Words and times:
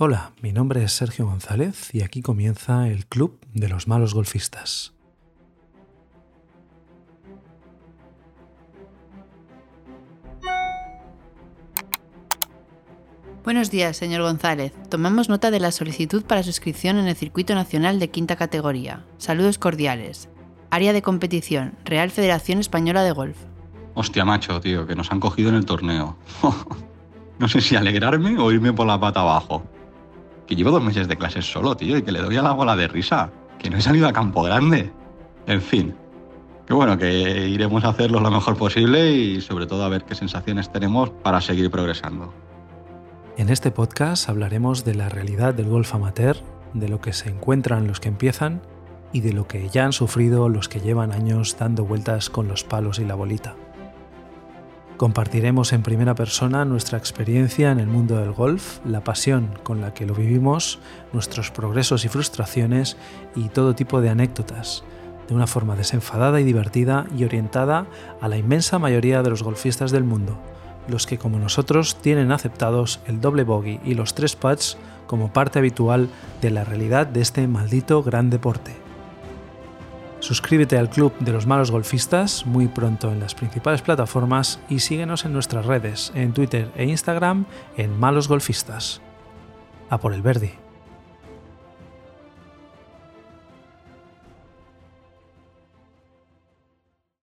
Hola, 0.00 0.30
mi 0.42 0.52
nombre 0.52 0.84
es 0.84 0.92
Sergio 0.92 1.26
González 1.26 1.92
y 1.92 2.02
aquí 2.02 2.22
comienza 2.22 2.86
el 2.86 3.06
Club 3.06 3.40
de 3.52 3.68
los 3.68 3.88
Malos 3.88 4.14
Golfistas. 4.14 4.94
Buenos 13.42 13.72
días, 13.72 13.96
señor 13.96 14.22
González. 14.22 14.72
Tomamos 14.88 15.28
nota 15.28 15.50
de 15.50 15.58
la 15.58 15.72
solicitud 15.72 16.22
para 16.22 16.44
suscripción 16.44 16.98
en 16.98 17.08
el 17.08 17.16
Circuito 17.16 17.56
Nacional 17.56 17.98
de 17.98 18.08
Quinta 18.08 18.36
Categoría. 18.36 19.04
Saludos 19.16 19.58
cordiales. 19.58 20.28
Área 20.70 20.92
de 20.92 21.02
competición, 21.02 21.74
Real 21.84 22.12
Federación 22.12 22.60
Española 22.60 23.02
de 23.02 23.10
Golf. 23.10 23.36
Hostia, 23.94 24.24
macho, 24.24 24.60
tío, 24.60 24.86
que 24.86 24.94
nos 24.94 25.10
han 25.10 25.18
cogido 25.18 25.48
en 25.48 25.56
el 25.56 25.66
torneo. 25.66 26.16
no 27.40 27.48
sé 27.48 27.60
si 27.60 27.74
alegrarme 27.74 28.38
o 28.38 28.52
irme 28.52 28.72
por 28.72 28.86
la 28.86 29.00
pata 29.00 29.22
abajo. 29.22 29.64
Que 30.48 30.56
llevo 30.56 30.70
dos 30.70 30.82
meses 30.82 31.06
de 31.06 31.16
clases 31.16 31.44
solo, 31.44 31.76
tío, 31.76 31.98
y 31.98 32.02
que 32.02 32.10
le 32.10 32.20
doy 32.20 32.36
a 32.36 32.42
la 32.42 32.52
bola 32.52 32.74
de 32.74 32.88
risa. 32.88 33.30
Que 33.58 33.68
no 33.68 33.76
he 33.76 33.82
salido 33.82 34.08
a 34.08 34.12
campo 34.12 34.42
grande. 34.42 34.90
En 35.46 35.60
fin. 35.60 35.94
Que 36.66 36.74
bueno, 36.74 36.96
que 36.98 37.46
iremos 37.48 37.84
a 37.84 37.90
hacerlo 37.90 38.18
lo 38.18 38.30
mejor 38.30 38.56
posible 38.56 39.12
y 39.12 39.40
sobre 39.40 39.66
todo 39.66 39.84
a 39.84 39.88
ver 39.88 40.04
qué 40.04 40.14
sensaciones 40.14 40.72
tenemos 40.72 41.10
para 41.10 41.40
seguir 41.40 41.70
progresando. 41.70 42.32
En 43.36 43.50
este 43.50 43.70
podcast 43.70 44.28
hablaremos 44.28 44.84
de 44.84 44.94
la 44.94 45.08
realidad 45.08 45.54
del 45.54 45.68
golf 45.68 45.94
amateur, 45.94 46.36
de 46.74 46.88
lo 46.88 47.00
que 47.00 47.12
se 47.12 47.28
encuentran 47.28 47.86
los 47.86 48.00
que 48.00 48.08
empiezan 48.08 48.62
y 49.12 49.20
de 49.20 49.32
lo 49.32 49.46
que 49.46 49.68
ya 49.68 49.84
han 49.84 49.92
sufrido 49.92 50.48
los 50.48 50.68
que 50.68 50.80
llevan 50.80 51.12
años 51.12 51.56
dando 51.58 51.84
vueltas 51.84 52.30
con 52.30 52.48
los 52.48 52.64
palos 52.64 52.98
y 52.98 53.04
la 53.04 53.14
bolita. 53.14 53.54
Compartiremos 54.98 55.72
en 55.72 55.84
primera 55.84 56.16
persona 56.16 56.64
nuestra 56.64 56.98
experiencia 56.98 57.70
en 57.70 57.78
el 57.78 57.86
mundo 57.86 58.16
del 58.16 58.32
golf, 58.32 58.80
la 58.84 59.04
pasión 59.04 59.50
con 59.62 59.80
la 59.80 59.94
que 59.94 60.04
lo 60.04 60.12
vivimos, 60.12 60.80
nuestros 61.12 61.52
progresos 61.52 62.04
y 62.04 62.08
frustraciones 62.08 62.96
y 63.36 63.48
todo 63.48 63.76
tipo 63.76 64.00
de 64.00 64.08
anécdotas, 64.08 64.82
de 65.28 65.36
una 65.36 65.46
forma 65.46 65.76
desenfadada 65.76 66.40
y 66.40 66.44
divertida 66.44 67.06
y 67.16 67.22
orientada 67.22 67.86
a 68.20 68.26
la 68.26 68.38
inmensa 68.38 68.80
mayoría 68.80 69.22
de 69.22 69.30
los 69.30 69.44
golfistas 69.44 69.92
del 69.92 70.02
mundo, 70.02 70.36
los 70.88 71.06
que 71.06 71.16
como 71.16 71.38
nosotros 71.38 71.98
tienen 72.02 72.32
aceptados 72.32 72.98
el 73.06 73.20
doble 73.20 73.44
bogey 73.44 73.78
y 73.84 73.94
los 73.94 74.14
tres 74.14 74.34
putts 74.34 74.78
como 75.06 75.32
parte 75.32 75.60
habitual 75.60 76.08
de 76.42 76.50
la 76.50 76.64
realidad 76.64 77.06
de 77.06 77.20
este 77.20 77.46
maldito 77.46 78.02
gran 78.02 78.30
deporte. 78.30 78.87
Suscríbete 80.28 80.76
al 80.76 80.90
Club 80.90 81.14
de 81.20 81.32
los 81.32 81.46
Malos 81.46 81.70
Golfistas 81.70 82.44
muy 82.44 82.68
pronto 82.68 83.10
en 83.10 83.18
las 83.18 83.34
principales 83.34 83.80
plataformas 83.80 84.60
y 84.68 84.80
síguenos 84.80 85.24
en 85.24 85.32
nuestras 85.32 85.64
redes, 85.64 86.12
en 86.14 86.34
Twitter 86.34 86.70
e 86.76 86.84
Instagram 86.84 87.46
en 87.78 87.98
Malos 87.98 88.28
Golfistas. 88.28 89.00
A 89.88 89.96
por 89.96 90.12
el 90.12 90.20
verde. 90.20 90.67